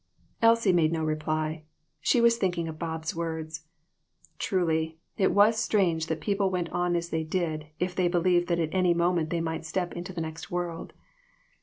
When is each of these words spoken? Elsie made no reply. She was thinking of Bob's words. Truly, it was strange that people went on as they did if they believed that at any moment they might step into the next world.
Elsie 0.41 0.73
made 0.73 0.91
no 0.91 1.03
reply. 1.03 1.63
She 1.99 2.21
was 2.21 2.35
thinking 2.37 2.67
of 2.67 2.79
Bob's 2.79 3.15
words. 3.15 3.65
Truly, 4.39 4.97
it 5.15 5.31
was 5.31 5.59
strange 5.61 6.07
that 6.07 6.21
people 6.21 6.49
went 6.49 6.69
on 6.71 6.95
as 6.95 7.09
they 7.09 7.23
did 7.23 7.67
if 7.77 7.95
they 7.95 8.07
believed 8.07 8.47
that 8.47 8.57
at 8.57 8.73
any 8.73 8.95
moment 8.95 9.29
they 9.29 9.41
might 9.41 9.63
step 9.63 9.93
into 9.93 10.11
the 10.11 10.19
next 10.21 10.49
world. 10.49 10.93